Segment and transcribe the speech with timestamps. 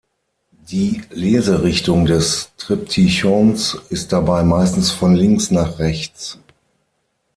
[0.71, 6.39] Die Leserichtung des Triptychons ist dabei meistens von links nach rechts.